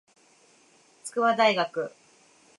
[1.03, 1.91] 筑波大学